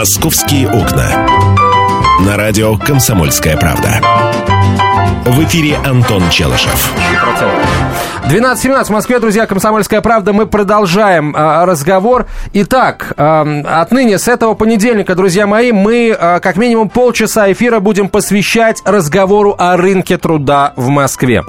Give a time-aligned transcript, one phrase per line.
[0.00, 1.26] «Московские окна».
[2.24, 4.00] На радио «Комсомольская правда».
[5.26, 6.90] В эфире Антон Челышев.
[8.24, 10.32] 12.17 в Москве, друзья, «Комсомольская правда».
[10.32, 12.28] Мы продолжаем э, разговор.
[12.54, 18.08] Итак, э, отныне, с этого понедельника, друзья мои, мы э, как минимум полчаса эфира будем
[18.08, 21.42] посвящать разговору о рынке труда в Москве.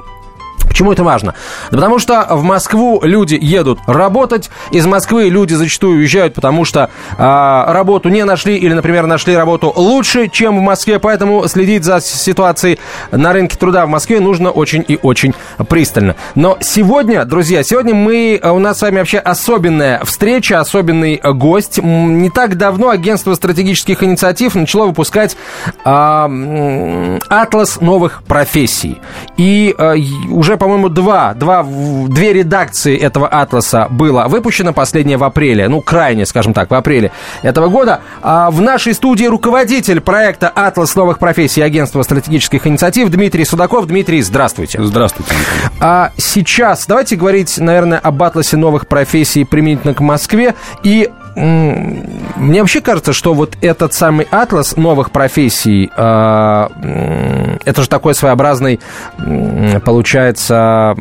[0.72, 1.34] Почему это важно?
[1.70, 6.88] Да потому что в Москву люди едут работать, из Москвы люди зачастую уезжают, потому что
[7.10, 12.00] э, работу не нашли или, например, нашли работу лучше, чем в Москве, поэтому следить за
[12.00, 12.78] ситуацией
[13.10, 15.34] на рынке труда в Москве нужно очень и очень
[15.68, 16.16] пристально.
[16.34, 21.80] Но сегодня, друзья, сегодня мы, у нас с вами вообще особенная встреча, особенный гость.
[21.82, 25.36] Не так давно агентство стратегических инициатив начало выпускать
[25.84, 29.02] э, атлас новых профессий.
[29.36, 29.96] И э,
[30.30, 36.24] уже по-моему, два, два, две редакции этого атласа было выпущено, последнее в апреле, ну, крайне,
[36.24, 37.10] скажем так, в апреле
[37.42, 38.02] этого года.
[38.22, 43.86] А в нашей студии руководитель проекта «Атлас новых профессий» агентства стратегических инициатив Дмитрий Судаков.
[43.86, 44.80] Дмитрий, здравствуйте.
[44.80, 45.34] Здравствуйте.
[45.80, 52.80] А сейчас давайте говорить, наверное, об атласе новых профессий применительно к Москве и мне вообще
[52.80, 56.70] кажется, что вот этот самый атлас новых профессий, а,
[57.64, 58.80] это же такой своеобразный,
[59.84, 60.94] получается,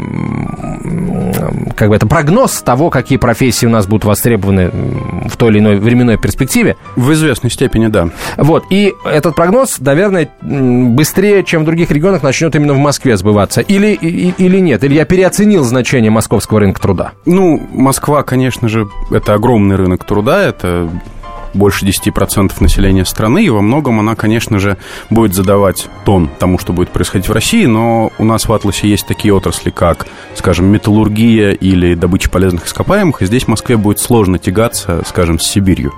[1.76, 4.70] как бы это прогноз того, какие профессии у нас будут востребованы
[5.28, 6.78] в той или иной временной перспективе.
[6.96, 8.10] В известной степени, да.
[8.38, 13.62] Вот, и этот прогноз, наверное, быстрее, чем в других регионах, начнет именно в Москве сбываться.
[13.62, 14.84] Или, или нет?
[14.84, 17.12] Или я переоценил значение московского рынка труда?
[17.26, 20.90] Ну, Москва, конечно же, это огромный рынок труда, это
[21.54, 24.78] больше 10% населения страны, и во многом она, конечно же,
[25.10, 29.08] будет задавать тон тому, что будет происходить в России, но у нас в Атласе есть
[29.08, 34.40] такие отрасли, как, скажем, металлургия или добыча полезных ископаемых, и здесь в Москве будет сложно
[34.40, 35.94] тягаться, скажем, с Сибирью.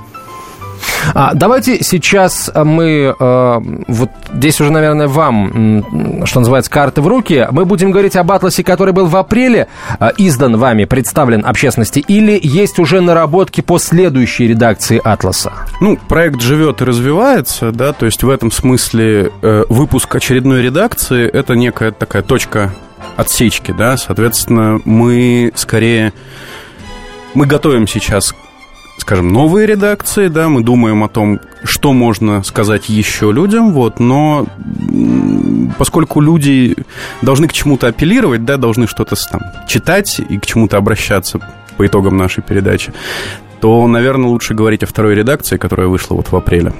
[1.13, 7.47] А, давайте сейчас мы, э, вот здесь уже, наверное, вам, что называется, карты в руки.
[7.51, 9.67] Мы будем говорить об атласе, который был в апреле
[9.99, 15.53] э, издан вами, представлен общественности, или есть уже наработки по следующей редакции атласа?
[15.81, 21.27] Ну, проект живет и развивается, да, то есть в этом смысле э, выпуск очередной редакции–
[21.33, 22.71] это некая такая точка
[23.17, 26.13] отсечки, да, соответственно, мы скорее
[27.33, 28.33] мы готовим сейчас
[29.03, 34.45] скажем, новые редакции, да, мы думаем о том, что можно сказать еще людям, вот, но
[35.77, 36.77] поскольку люди
[37.21, 41.39] должны к чему-то апеллировать, да, должны что-то там читать и к чему-то обращаться
[41.75, 42.93] по итогам нашей передачи,
[43.59, 46.71] то, наверное, лучше говорить о второй редакции, которая вышла вот в апреле.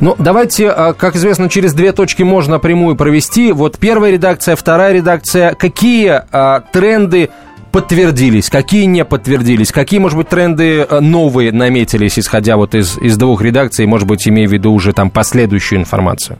[0.00, 3.52] Ну, давайте, а, как известно, через две точки можно прямую провести.
[3.52, 5.54] Вот первая редакция, вторая редакция.
[5.54, 7.30] Какие а, тренды
[7.74, 13.16] подтвердились, какие не подтвердились, какие, может быть, тренды э, новые наметились, исходя вот из, из
[13.16, 16.38] двух редакций, может быть, имея в виду уже там последующую информацию?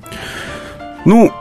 [1.04, 1.32] Ну,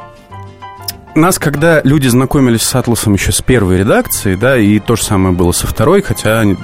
[1.13, 5.35] нас, когда люди знакомились с Атласом еще с первой редакции, да, и то же самое
[5.35, 6.57] было со второй, хотя они,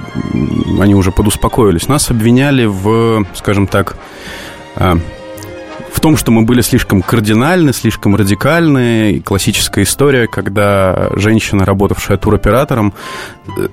[0.80, 3.96] они уже подуспокоились, нас обвиняли в, скажем так,
[4.76, 4.98] а,
[6.00, 9.20] в том, что мы были слишком кардинальны, слишком радикальны.
[9.20, 12.94] классическая история, когда женщина, работавшая туроператором,
[13.58, 13.68] э,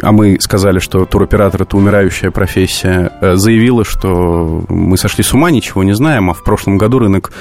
[0.00, 5.50] а мы сказали, что туроператор– это умирающая профессия, э, заявила, что мы сошли с ума,
[5.50, 7.32] ничего не знаем, а в прошлом году рынок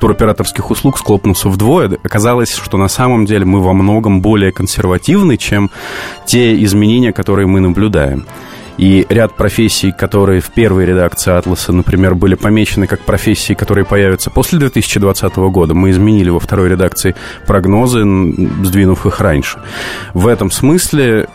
[0.00, 1.98] туроператорских услуг склопнулся вдвое.
[2.02, 5.70] Оказалось, что на самом деле мы во многом более консервативны, чем
[6.24, 8.24] те изменения, которые мы наблюдаем.
[8.82, 14.28] И ряд профессий, которые в первой редакции «Атласа», например, были помечены как профессии, которые появятся
[14.28, 17.14] после 2020 года, мы изменили во второй редакции
[17.46, 18.00] прогнозы,
[18.64, 19.60] сдвинув их раньше.
[20.14, 21.28] В этом смысле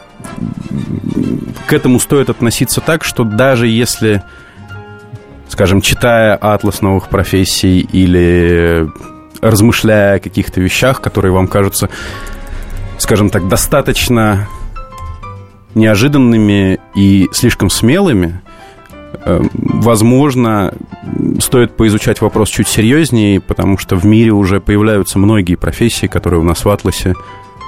[1.67, 4.23] к этому стоит относиться так, что даже если,
[5.47, 8.89] скажем, читая «Атлас новых профессий» или
[9.39, 11.87] размышляя о каких-то вещах, которые вам кажутся,
[12.97, 14.49] скажем так, достаточно
[15.77, 18.41] неожиданными и слишком смелыми,
[19.25, 20.73] э, возможно,
[21.39, 26.43] стоит поизучать вопрос чуть серьезнее, потому что в мире уже появляются многие профессии, которые у
[26.43, 27.13] нас в Атласе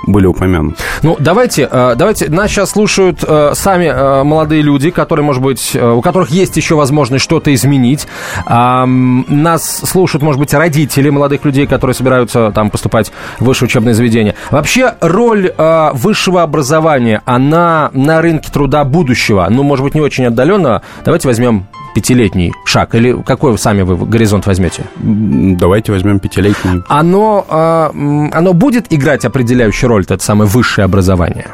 [0.06, 0.78] были упомянуты.
[1.04, 5.76] Ну, давайте, э, давайте, нас сейчас слушают э, сами э, молодые люди, которые, может быть,
[5.76, 8.08] у которых есть еще возможность что-то изменить.
[8.48, 14.36] Нас слушают, может быть, родители молодых людей, которые собираются там поступать в высшее учебное заведение.
[14.52, 15.54] Вообще, роль
[15.94, 20.82] высшего образования, она на рынке труда будущего, ну, может быть, не очень отдаленного.
[21.06, 22.96] Давайте возьмем пятилетний шаг?
[22.96, 24.84] Или какой сами вы горизонт возьмете?
[24.98, 26.82] Давайте возьмем пятилетний.
[26.88, 31.48] Оно, э, оно будет играть определяющую роль, это самое высшее образование?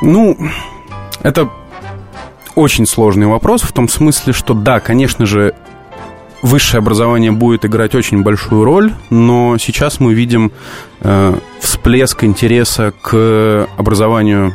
[0.00, 0.36] Ну,
[1.22, 1.48] это
[2.54, 5.54] очень сложный вопрос в том смысле, что да, конечно же,
[6.42, 10.52] высшее образование будет играть очень большую роль, но сейчас мы видим
[11.00, 14.54] э, всплеск интереса к образованию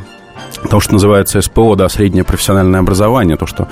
[0.70, 3.68] то, что называется СПО, да, среднее профессиональное образование, то, что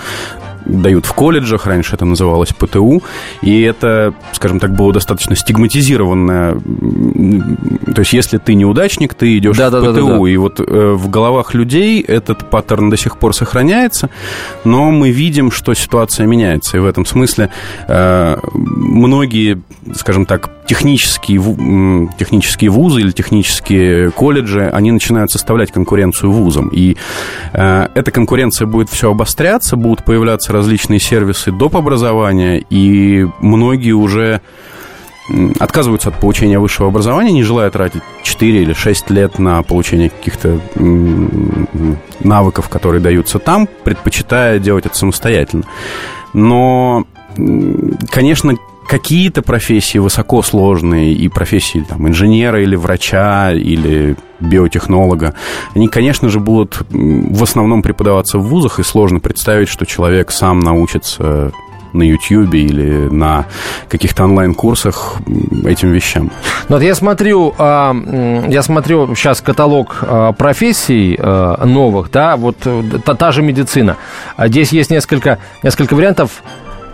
[0.71, 3.03] дают в колледжах, раньше это называлось ПТУ,
[3.43, 6.55] и это, скажем так, было достаточно стигматизированное.
[6.55, 10.31] То есть, если ты неудачник, ты идешь да, в да, ПТУ, да, да, да.
[10.31, 14.11] и вот э, в головах людей этот паттерн до сих пор сохраняется,
[14.65, 17.51] но мы видим, что ситуация меняется, и в этом смысле
[17.89, 19.61] э, многие,
[19.95, 26.97] скажем так, технические, технические вузы или технические колледжи, они начинают составлять конкуренцию вузам, и
[27.53, 31.75] э, эта конкуренция будет все обостряться, будут появляться различные сервисы доп.
[31.75, 34.43] образования, и многие уже
[35.59, 40.61] отказываются от получения высшего образования, не желая тратить 4 или 6 лет на получение каких-то
[42.21, 45.65] навыков, которые даются там, предпочитая делать это самостоятельно.
[46.33, 47.07] Но,
[48.09, 48.57] конечно,
[48.91, 55.35] какие-то профессии высокосложные, и профессии там, инженера или врача, или биотехнолога,
[55.77, 60.59] они, конечно же, будут в основном преподаваться в вузах, и сложно представить, что человек сам
[60.59, 61.53] научится
[61.93, 63.47] на YouTube или на
[63.89, 65.19] каких-то онлайн-курсах
[65.65, 66.33] этим вещам.
[66.69, 67.95] Ну, вот я смотрю, а,
[68.49, 73.97] я смотрю сейчас каталог а, профессий а, новых, да, вот э, та, та же медицина.
[74.39, 76.43] Здесь есть несколько, несколько вариантов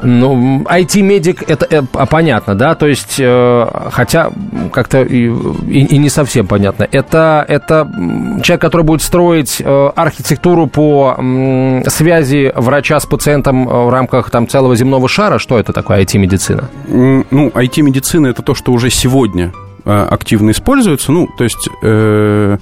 [0.06, 4.30] ну, IT-медик, это э, понятно, да, то есть, э, хотя
[4.72, 5.28] как-то и,
[5.68, 6.86] и, и не совсем понятно.
[6.90, 7.90] Это, это
[8.42, 14.30] человек, который будет строить э, архитектуру по э, связи врача с пациентом э, в рамках
[14.30, 15.38] там целого земного шара.
[15.38, 16.70] Что это такое IT-медицина?
[16.88, 19.52] Ну, IT-медицина это то, что уже сегодня
[19.84, 21.12] э, активно используется.
[21.12, 21.68] Ну, то есть...
[21.82, 22.58] Э,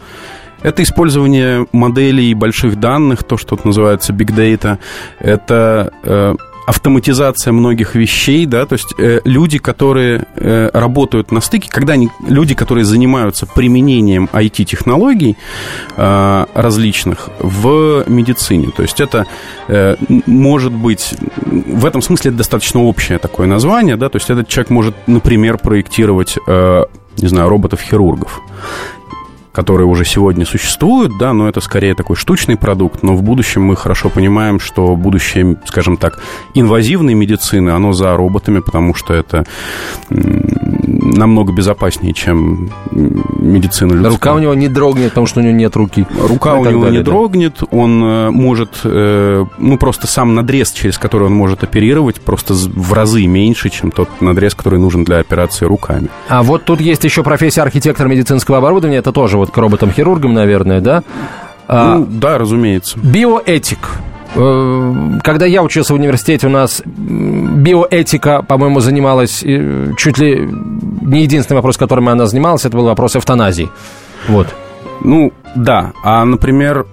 [0.62, 4.79] это использование моделей больших данных, то, что называется big data.
[5.20, 6.35] Это э,
[6.66, 12.11] автоматизация многих вещей, да, то есть э, люди, которые э, работают на стыке, когда они,
[12.26, 15.37] люди, которые занимаются применением IT-технологий
[15.96, 19.26] э, различных в медицине, то есть это
[19.69, 19.96] э,
[20.26, 21.14] может быть,
[21.44, 25.58] в этом смысле это достаточно общее такое название, да, то есть этот человек может, например,
[25.58, 26.84] проектировать, э,
[27.19, 28.40] не знаю, роботов-хирургов
[29.54, 33.76] которые уже сегодня существуют, да, но это скорее такой штучный продукт, но в будущем мы
[33.76, 36.20] хорошо понимаем, что будущее, скажем так,
[36.54, 39.44] инвазивной медицины, оно за роботами, потому что это
[40.08, 44.12] намного безопаснее, чем медицина людская.
[44.12, 46.04] Рука у него не дрогнет, потому что у него нет руки.
[46.18, 47.10] Рука у него далее, не да.
[47.10, 52.54] дрогнет, он э, может, э, ну, просто сам надрез, через который он может оперировать, просто
[52.54, 56.08] в разы меньше, чем тот надрез, который нужен для операции руками.
[56.28, 60.81] А вот тут есть еще профессия архитектора медицинского оборудования, это тоже вот к роботам-хирургам, наверное,
[60.81, 61.02] да?
[61.69, 62.99] А, ну, да, разумеется.
[62.99, 63.79] Биоэтик.
[64.35, 69.44] Э, когда я учился в университете, у нас биоэтика, по-моему, занималась
[69.96, 70.49] чуть ли
[71.02, 73.70] не единственный вопрос, которым она занималась, это был вопрос эвтаназии.
[74.29, 74.55] Вот.
[75.02, 75.93] Ну, да.
[76.02, 76.87] А, например,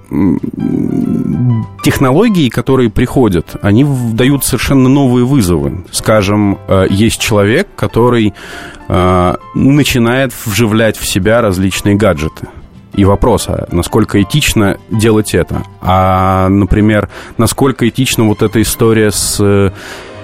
[1.83, 5.85] технологии, которые приходят, они дают совершенно новые вызовы.
[5.91, 8.33] Скажем, э, есть человек, который
[8.87, 12.47] э, начинает вживлять в себя различные гаджеты.
[12.93, 15.63] И вопрос, а насколько этично делать это?
[15.81, 19.71] А, например, насколько этична вот эта история с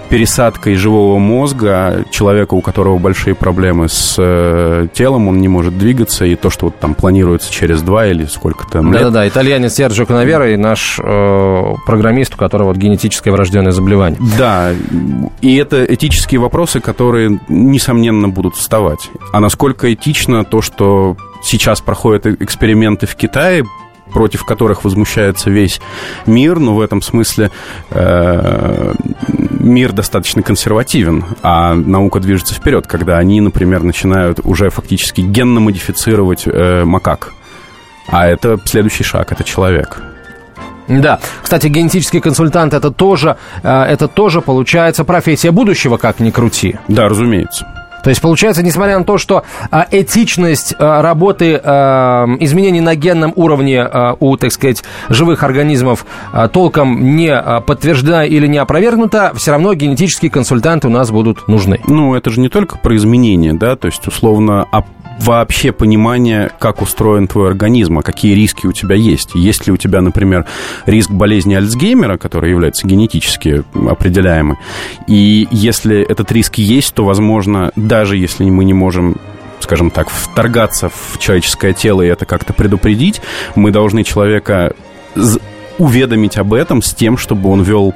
[0.10, 6.26] пересадкой живого мозга человека, у которого большие проблемы с э, телом, он не может двигаться,
[6.26, 8.92] и то, что вот там планируется через два или сколько-то лет.
[8.92, 14.20] Да-да-да, итальянец Серджио Канавера и наш э, программист, у которого вот генетическое врожденное заболевание.
[14.38, 14.72] Да,
[15.42, 19.10] и это этические вопросы, которые, несомненно, будут вставать.
[19.34, 23.66] А насколько этично то, что сейчас проходят эксперименты в Китае
[24.12, 25.80] против которых возмущается весь
[26.26, 27.52] мир, но в этом смысле
[27.90, 28.94] э,
[29.60, 36.44] мир достаточно консервативен, а наука движется вперед, когда они, например, начинают уже фактически генно модифицировать
[36.46, 37.34] э, макак.
[38.08, 40.02] А это следующий шаг, это человек.
[40.88, 41.20] Да.
[41.42, 46.78] Кстати, генетический консультант это тоже, э, это тоже получается профессия будущего, как ни крути.
[46.88, 47.68] Да, разумеется.
[48.08, 53.34] То есть, получается, несмотря на то, что а, этичность а, работы а, изменений на генном
[53.36, 53.86] уровне
[54.22, 56.06] у, так сказать, живых организмов
[56.54, 61.82] толком не подтверждена или не опровергнута, все равно генетические консультанты у нас будут нужны.
[61.86, 64.66] Ну, это же не только про изменения, да, то есть, условно,
[65.20, 69.36] вообще понимание, как устроен твой организм, а какие риски у тебя есть.
[69.36, 70.46] Есть ли у тебя, например,
[70.86, 74.58] риск болезни Альцгеймера, который является генетически определяемый,
[75.08, 79.18] и если этот риск есть, то, возможно, даже если мы не можем
[79.60, 83.22] скажем так, вторгаться в человеческое тело и это как-то предупредить,
[83.56, 84.74] мы должны человека
[85.78, 87.94] уведомить об этом с тем, чтобы он вел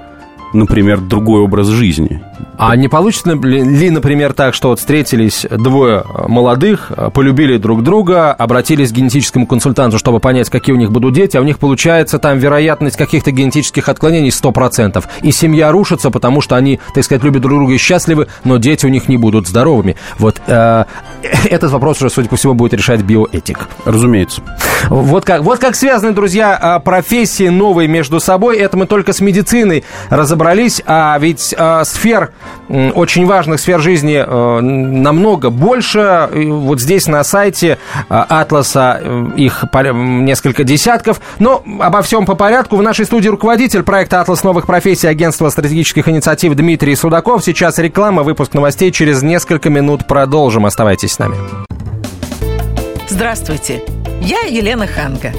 [0.54, 2.22] например, другой образ жизни.
[2.58, 8.92] А не получится ли, например, так, что вот встретились двое молодых, полюбили друг друга, обратились
[8.92, 12.38] к генетическому консультанту, чтобы понять, какие у них будут дети, а у них получается там
[12.38, 15.04] вероятность каких-то генетических отклонений 100%.
[15.22, 18.86] И семья рушится, потому что они, так сказать, любят друг друга и счастливы, но дети
[18.86, 19.96] у них не будут здоровыми.
[20.18, 20.86] Вот э,
[21.50, 23.60] этот вопрос уже, судя по всему, будет решать биоэтик.
[23.86, 24.42] Разумеется.
[24.90, 28.58] Вот как, вот как связаны, друзья, а, профессии новые между собой.
[28.58, 32.31] Это мы только с медициной разобрались, а ведь э, сфер,
[32.70, 36.30] очень важных сфер жизни э, намного больше.
[36.32, 37.78] Вот здесь на сайте
[38.10, 41.20] э, Атласа э, их несколько десятков.
[41.40, 42.78] Но обо всем по порядку.
[42.78, 47.44] В нашей студии руководитель проекта «Атлас новых профессий» агентства стратегических инициатив Дмитрий Судаков.
[47.44, 48.92] Сейчас реклама, выпуск новостей.
[48.92, 50.66] Через несколько минут продолжим.
[50.66, 51.36] Оставайтесь с нами.
[53.10, 53.82] Здравствуйте,
[54.22, 55.34] я Елена Ханга.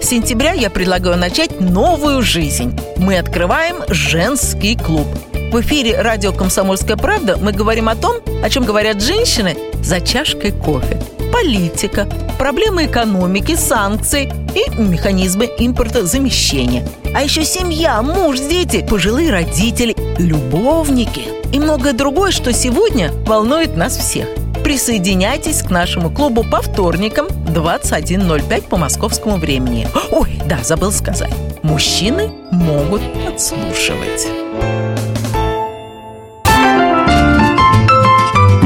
[0.00, 2.78] С сентября я предлагаю начать новую жизнь.
[2.98, 5.08] Мы открываем женский клуб.
[5.50, 10.52] В эфире радио «Комсомольская правда» мы говорим о том, о чем говорят женщины за чашкой
[10.52, 11.00] кофе.
[11.32, 16.86] Политика, проблемы экономики, санкции и механизмы импортозамещения.
[17.14, 21.22] А еще семья, муж, дети, пожилые родители, любовники
[21.52, 24.26] и многое другое, что сегодня волнует нас всех–
[24.66, 29.86] Присоединяйтесь к нашему клубу по вторникам 21.05 по московскому времени.
[30.10, 31.32] Ой, да, забыл сказать.
[31.62, 34.26] Мужчины могут подслушивать.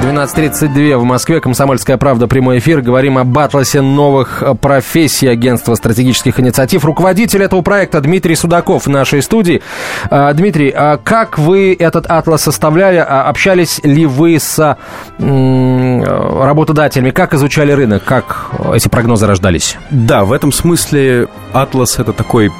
[0.00, 1.40] 12.32 в Москве.
[1.40, 2.26] Комсомольская правда.
[2.26, 2.80] Прямой эфир.
[2.80, 6.86] Говорим об атласе новых э, профессий агентства стратегических инициатив.
[6.86, 9.60] Руководитель этого проекта Дмитрий Судаков в нашей студии.
[10.08, 12.96] А, Дмитрий, а как вы этот атлас составляли?
[12.96, 14.78] А общались ли вы с
[15.18, 17.10] работодателями?
[17.10, 18.02] Как изучали рынок?
[18.02, 19.76] Как эти прогнозы рождались?
[19.90, 22.50] Да, в этом смысле атлас это такой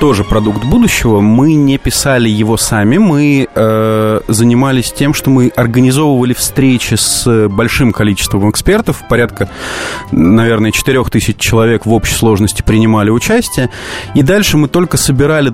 [0.00, 1.20] тоже продукт будущего.
[1.20, 7.92] Мы не писали его сами, мы э, занимались тем, что мы организовывали встречи с большим
[7.92, 9.50] количеством экспертов, порядка,
[10.10, 13.68] наверное, 4000 человек в общей сложности принимали участие,
[14.14, 15.52] и дальше мы только собирали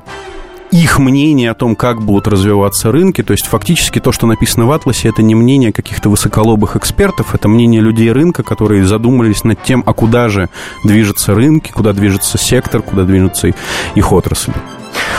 [0.76, 3.22] их мнение о том, как будут развиваться рынки.
[3.22, 7.48] То есть фактически то, что написано в Атласе, это не мнение каких-то высоколобых экспертов, это
[7.48, 10.48] мнение людей рынка, которые задумались над тем, а куда же
[10.84, 13.52] движутся рынки, куда движется сектор, куда движутся
[13.94, 14.52] их отрасли.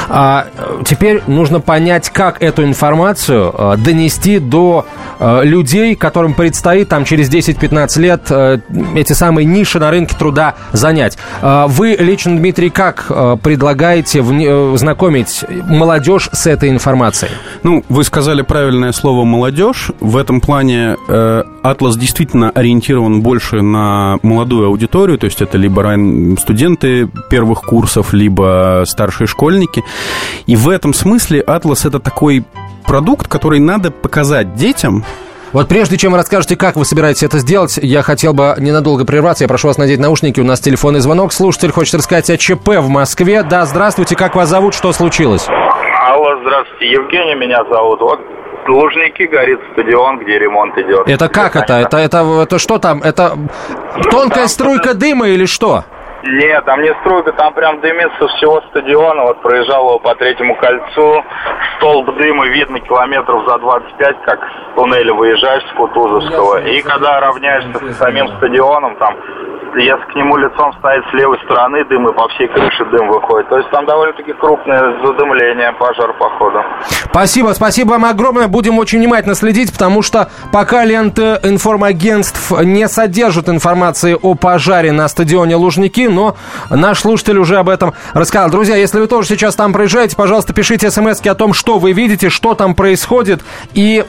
[0.09, 0.47] А,
[0.85, 4.85] теперь нужно понять, как эту информацию а, донести до
[5.19, 8.59] людей, которым предстоит там через 10-15 лет а,
[8.95, 11.17] эти самые ниши на рынке труда занять.
[11.41, 13.07] А, вы лично, Дмитрий, как
[13.41, 14.23] предлагаете
[14.77, 17.31] знакомить молодежь с этой информацией?
[17.63, 19.91] Ну, вы сказали правильное слово «молодежь».
[19.99, 25.95] В этом плане э, «Атлас» действительно ориентирован больше на молодую аудиторию, то есть это либо
[26.39, 29.83] студенты первых курсов, либо старшие школьники.
[30.45, 32.45] И в этом смысле «Атлас»— это такой
[32.87, 35.03] продукт, который надо показать детям,
[35.53, 39.43] вот прежде чем вы расскажете, как вы собираетесь это сделать, я хотел бы ненадолго прерваться.
[39.43, 40.41] Я прошу вас надеть наушники.
[40.41, 41.31] У нас телефонный звонок.
[41.31, 43.43] Слушатель хочет рассказать о ЧП в Москве.
[43.43, 44.15] Да, здравствуйте.
[44.15, 44.73] Как вас зовут?
[44.73, 45.47] Что случилось?
[45.47, 46.91] Алло, здравствуйте.
[46.91, 48.01] Евгений меня зовут.
[48.01, 48.19] Вот
[48.67, 51.07] Лужники горит стадион, где ремонт идет.
[51.07, 51.75] Это как это?
[51.75, 53.01] Это, это, это что там?
[53.01, 53.37] Это
[54.11, 55.85] тонкая струйка дыма или что?
[56.23, 59.23] Нет, там не струйка, там прям дымится всего стадиона.
[59.23, 61.23] Вот проезжал его по третьему кольцу.
[61.77, 66.65] Столб дыма видно километров за 25, как с туннеля выезжаешь с Кутузовского.
[66.67, 69.15] И когда равняешься с самим стадионом, там
[69.75, 73.49] если к нему лицом стоять с левой стороны, дым и по всей крыше дым выходит.
[73.49, 76.63] То есть там довольно-таки крупное задымление, пожар походу.
[77.05, 78.47] Спасибо, спасибо вам огромное.
[78.47, 85.07] Будем очень внимательно следить, потому что пока ленты информагентств не содержат информации о пожаре на
[85.07, 86.35] стадионе Лужники, но
[86.69, 88.49] наш слушатель уже об этом рассказал.
[88.49, 92.29] Друзья, если вы тоже сейчас там проезжаете, пожалуйста, пишите смс о том, что вы видите,
[92.29, 93.41] что там происходит,
[93.73, 94.05] и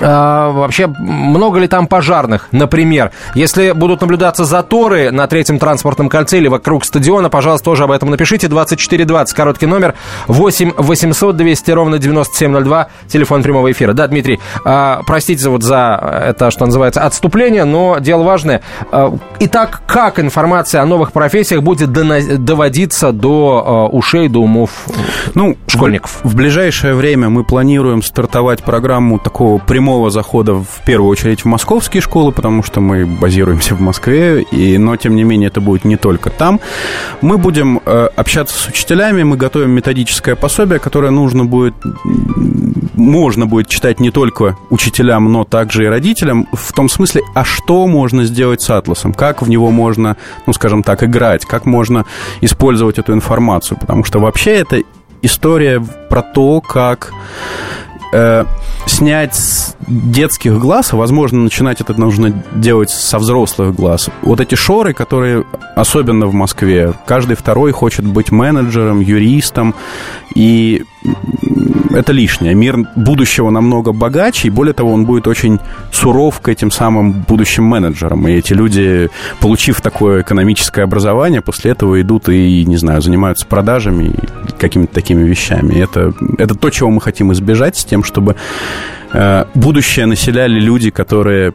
[0.00, 3.12] а, вообще, много ли там пожарных, например?
[3.34, 8.10] Если будут наблюдаться заторы на третьем транспортном кольце или вокруг стадиона, пожалуйста, тоже об этом
[8.10, 8.48] напишите.
[8.48, 9.94] 2420, короткий номер,
[10.26, 13.92] 8 800 200 ровно 9702, телефон прямого эфира.
[13.92, 18.62] Да, Дмитрий, а, простите вот за это, что называется, отступление, но дело важное.
[18.90, 24.70] А, итак, как информация о новых профессиях будет доводиться до ушей, до умов
[25.34, 26.20] ну, школьников?
[26.22, 31.40] В, в ближайшее время мы планируем стартовать программу такого прямого прямого захода в первую очередь
[31.40, 35.62] в московские школы, потому что мы базируемся в Москве, и, но тем не менее это
[35.62, 36.60] будет не только там.
[37.22, 41.72] Мы будем э, общаться с учителями, мы готовим методическое пособие, которое нужно будет,
[42.96, 47.86] можно будет читать не только учителям, но также и родителям, в том смысле, а что
[47.86, 52.04] можно сделать с атласом, как в него можно, ну, скажем так, играть, как можно
[52.42, 54.82] использовать эту информацию, потому что вообще это
[55.22, 57.14] история про то, как
[58.12, 58.44] э,
[58.86, 64.10] снять с детских глаз, а возможно начинать это нужно делать со взрослых глаз.
[64.22, 65.44] Вот эти шоры, которые
[65.76, 69.74] особенно в Москве, каждый второй хочет быть менеджером, юристом,
[70.34, 70.84] и
[71.90, 72.54] это лишнее.
[72.54, 75.58] Мир будущего намного богаче, и более того, он будет очень
[75.92, 78.26] суров к этим самым будущим менеджерам.
[78.28, 84.04] И эти люди, получив такое экономическое образование, после этого идут и, не знаю, занимаются продажами
[84.04, 85.80] и какими-то такими вещами.
[85.80, 88.36] Это, это то, чего мы хотим избежать с тем, чтобы
[89.12, 91.54] э, будущее населяли люди, которые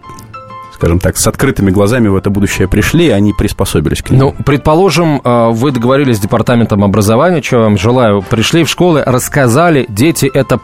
[0.83, 4.21] скажем так, с открытыми глазами в это будущее пришли, и они приспособились к нему.
[4.21, 9.85] Ну, предположим, э, вы договорились с департаментом образования, я вам желаю, пришли в школы, рассказали,
[9.87, 10.59] дети это э,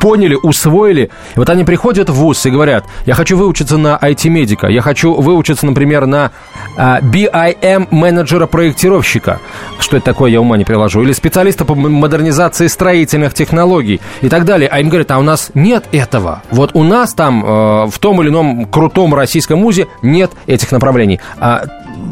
[0.00, 4.68] поняли, усвоили, и вот они приходят в ВУЗ и говорят, я хочу выучиться на IT-медика,
[4.68, 6.30] я хочу выучиться, например, на
[6.76, 9.40] э, BIM-менеджера-проектировщика,
[9.80, 14.44] что это такое, я ума не приложу, или специалиста по модернизации строительных технологий и так
[14.44, 18.20] далее, а им говорят, а у нас нет этого, вот у нас там в том
[18.22, 21.20] или ином крутом российском музе нет этих направлений.
[21.38, 21.64] А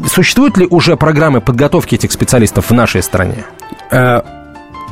[0.07, 3.43] существуют ли уже программы подготовки этих специалистов в нашей стране?
[3.91, 4.21] Э,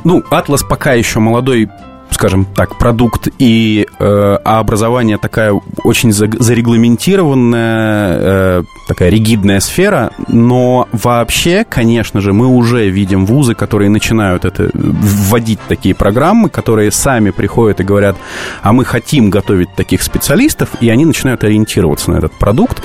[0.03, 1.69] ну, Атлас пока еще молодой
[2.15, 10.87] скажем так, продукт и э, а образование такая очень зарегламентированная, э, такая ригидная сфера, но
[10.93, 17.31] вообще, конечно же, мы уже видим вузы, которые начинают это вводить такие программы, которые сами
[17.31, 18.15] приходят и говорят,
[18.61, 22.81] а мы хотим готовить таких специалистов, и они начинают ориентироваться на этот продукт.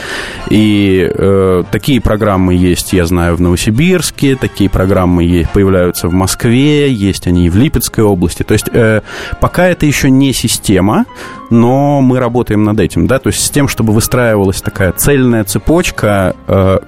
[0.50, 7.28] И э, такие программы есть, я знаю, в Новосибирске, такие программы появляются в Москве, есть
[7.28, 8.42] они и в Липецкой области.
[8.42, 9.02] То есть э,
[9.40, 11.06] Пока это еще не система,
[11.50, 16.36] но мы работаем над этим, да, то есть с тем, чтобы выстраивалась такая цельная цепочка
[16.46, 16.78] э,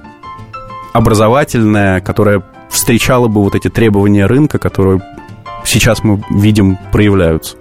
[0.93, 5.01] образовательная, которая встречала бы вот эти требования рынка, которые
[5.64, 7.57] сейчас мы видим проявляются.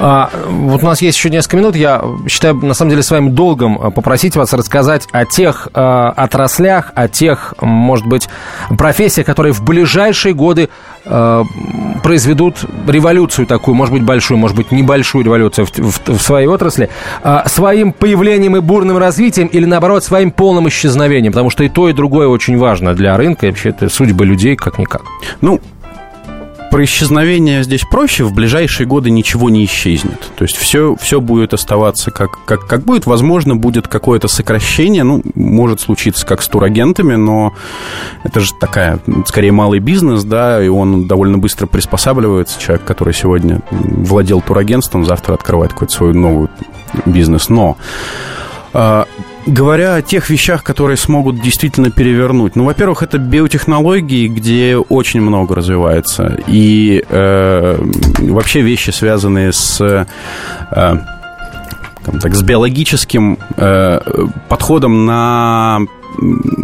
[0.00, 1.76] А, вот у нас есть еще несколько минут.
[1.76, 6.92] Я считаю, на самом деле, своим долгом а, попросить вас рассказать о тех а, отраслях,
[6.94, 8.28] о тех, может быть,
[8.76, 10.68] профессиях, которые в ближайшие годы
[11.04, 11.44] а,
[12.02, 16.90] произведут революцию такую, может быть, большую, может быть, небольшую революцию в, в, в своей отрасли,
[17.22, 21.88] а, своим появлением и бурным развитием или, наоборот, своим полным исчезновением, потому что и то,
[21.88, 25.02] и другое очень важно для рынка, и вообще это судьбы людей как-никак.
[25.40, 25.60] Ну,
[26.70, 30.30] про исчезновение здесь проще, в ближайшие годы ничего не исчезнет.
[30.36, 33.06] То есть все, все будет оставаться как, как, как будет.
[33.06, 37.54] Возможно, будет какое-то сокращение, ну, может случиться как с турагентами, но
[38.24, 42.60] это же такая, скорее, малый бизнес, да, и он довольно быстро приспосабливается.
[42.60, 46.48] Человек, который сегодня владел турагентством, завтра открывает какой-то свой новый
[47.06, 47.48] бизнес.
[47.48, 47.76] Но
[48.72, 49.06] а,
[49.48, 55.54] Говоря о тех вещах, которые смогут действительно перевернуть, ну, во-первых, это биотехнологии, где очень много
[55.54, 57.78] развивается, и э,
[58.18, 60.04] вообще вещи, связанные с э,
[60.70, 64.00] так, с биологическим э,
[64.50, 65.80] подходом на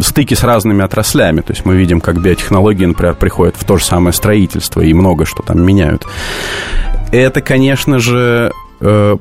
[0.01, 1.41] стыки с разными отраслями.
[1.41, 5.25] То есть мы видим, как биотехнологии, например, приходят в то же самое строительство и много
[5.25, 6.05] что там меняют.
[7.11, 9.17] Это, конечно же, э,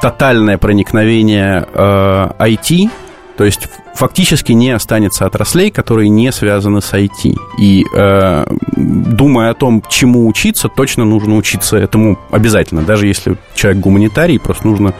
[0.00, 2.90] тотальное проникновение э, IT,
[3.36, 7.36] то есть фактически не останется отраслей, которые не связаны с IT.
[7.58, 12.82] И э, думая о том, чему учиться, точно нужно учиться этому обязательно.
[12.82, 14.94] Даже если человек гуманитарий, просто нужно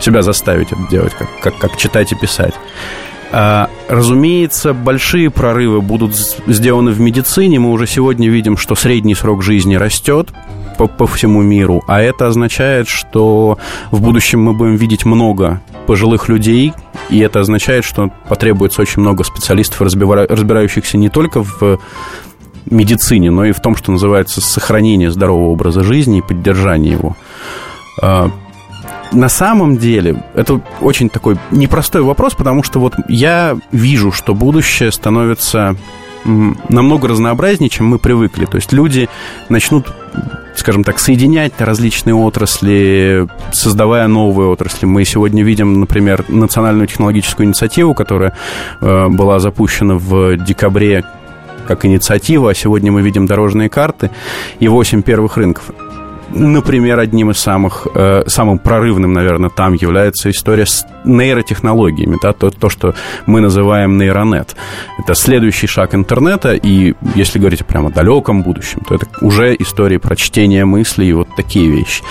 [0.00, 2.54] себя заставить это делать, как, как, как читать и писать.
[3.32, 6.14] А, разумеется, большие прорывы будут
[6.46, 7.58] сделаны в медицине.
[7.58, 10.30] Мы уже сегодня видим, что средний срок жизни растет
[10.76, 13.58] по, по всему миру, а это означает, что
[13.90, 16.72] в будущем мы будем видеть много пожилых людей,
[17.10, 21.78] и это означает, что потребуется очень много специалистов, разбирающихся не только в
[22.70, 27.16] медицине, но и в том, что называется сохранение здорового образа жизни и поддержание его.
[28.02, 28.30] А,
[29.12, 34.90] на самом деле, это очень такой непростой вопрос, потому что вот я вижу, что будущее
[34.90, 35.76] становится
[36.24, 38.44] намного разнообразнее, чем мы привыкли.
[38.46, 39.08] То есть люди
[39.48, 39.86] начнут
[40.56, 44.86] скажем так, соединять различные отрасли, создавая новые отрасли.
[44.86, 48.32] Мы сегодня видим, например, национальную технологическую инициативу, которая
[48.80, 51.04] э, была запущена в декабре
[51.66, 54.10] как инициатива, а сегодня мы видим дорожные карты
[54.58, 55.70] и 8 первых рынков.
[56.30, 62.50] Например, одним из самых, э, самым прорывным, наверное, там является история с нейротехнологиями, да, то,
[62.50, 62.94] то, что
[63.26, 64.56] мы называем нейронет.
[64.98, 69.98] Это следующий шаг интернета, и если говорить прямо о далеком будущем, то это уже истории
[69.98, 72.02] про чтение мыслей и вот такие вещи.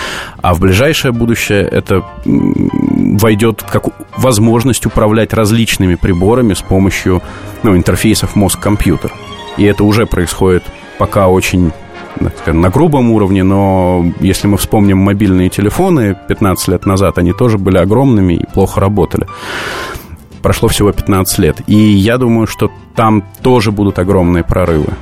[0.41, 3.85] А в ближайшее будущее это войдет как
[4.17, 7.21] возможность управлять различными приборами с помощью
[7.63, 9.11] ну, интерфейсов мозг-компьютер.
[9.57, 10.63] И это уже происходит
[10.97, 11.71] пока очень
[12.45, 17.77] на грубом уровне, но если мы вспомним мобильные телефоны 15 лет назад, они тоже были
[17.77, 19.27] огромными и плохо работали.
[20.41, 21.57] Прошло всего 15 лет.
[21.67, 24.93] И я думаю, что там тоже будут огромные прорывы.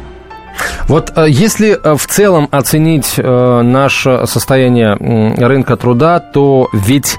[0.87, 4.95] Вот э, если э, в целом оценить э, наше состояние
[5.37, 7.17] рынка труда, то ведь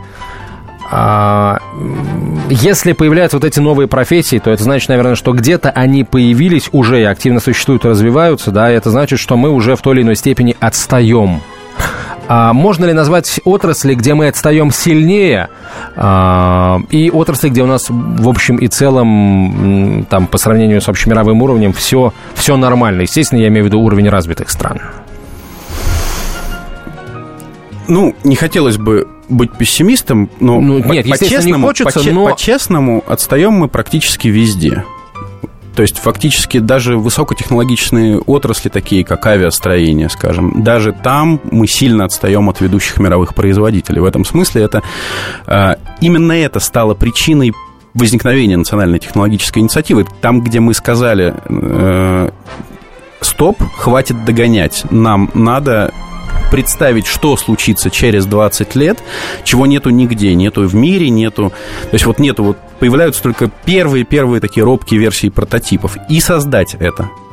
[0.90, 7.00] если появляются вот эти новые профессии, то это значит, наверное, что где-то они появились уже
[7.00, 10.16] и активно существуют развиваются, да, и это значит, что мы уже в той или иной
[10.16, 11.40] степени отстаем.
[12.26, 15.48] А можно ли назвать отрасли, где мы отстаем сильнее,
[15.94, 21.42] а, и отрасли, где у нас в общем и целом, там, по сравнению с общемировым
[21.42, 23.02] уровнем, все, все нормально?
[23.02, 24.80] Естественно, я имею в виду уровень развитых стран.
[27.88, 32.26] Ну, не хотелось бы быть пессимистом, но ну, по, нет, по-честному, не хочется, по, но...
[32.28, 34.84] по-честному отстаем мы практически везде.
[35.74, 42.48] То есть фактически даже высокотехнологичные отрасли, такие как авиастроение, скажем, даже там мы сильно отстаем
[42.48, 44.00] от ведущих мировых производителей.
[44.00, 44.82] В этом смысле это
[45.46, 47.52] э, именно это стало причиной
[47.92, 50.06] возникновения национальной технологической инициативы.
[50.20, 52.30] Там, где мы сказали, э,
[53.20, 55.92] стоп, хватит догонять, нам надо
[56.50, 59.02] представить, что случится через 20 лет,
[59.44, 61.52] чего нету нигде, нету в мире, нету...
[61.82, 65.96] То есть вот нету, вот появляются только первые-первые такие робкие версии прототипов.
[66.08, 67.10] И создать это–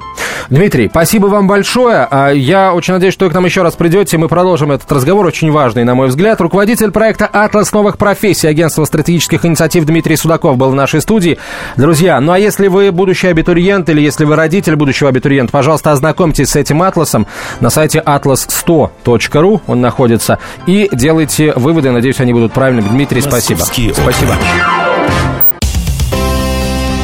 [0.49, 2.07] Дмитрий, спасибо вам большое.
[2.11, 4.17] А, я очень надеюсь, что вы к нам еще раз придете.
[4.17, 6.41] Мы продолжим этот разговор, очень важный, на мой взгляд.
[6.41, 11.37] Руководитель проекта «Атлас новых профессий» Агентства стратегических инициатив Дмитрий Судаков был в нашей студии.
[11.77, 16.49] Друзья, ну а если вы будущий абитуриент или если вы родитель будущего абитуриента, пожалуйста, ознакомьтесь
[16.49, 17.27] с этим атласом
[17.61, 21.91] на сайте atlas100.ru, он находится, и делайте выводы.
[21.91, 22.89] Надеюсь, они будут правильными.
[22.89, 23.59] Дмитрий, спасибо.
[23.61, 24.35] Спасибо.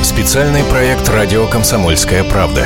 [0.03, 2.65] Специальный проект «Радио Комсомольская правда».